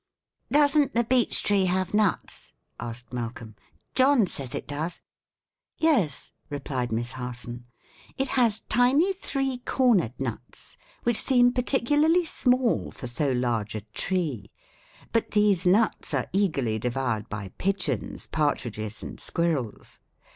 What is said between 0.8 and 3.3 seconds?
the beech tree have nuts?" asked